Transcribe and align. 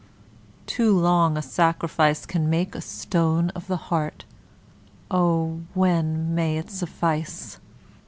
Too 0.65 0.97
long 0.97 1.37
a 1.37 1.43
sacrifice 1.43 2.25
Can 2.25 2.49
make 2.49 2.73
a 2.73 2.81
stone 2.81 3.51
of 3.51 3.67
the 3.67 3.77
heart. 3.77 4.25
O 5.11 5.61
when 5.75 6.33
may 6.33 6.57
it 6.57 6.71
suffice? 6.71 7.59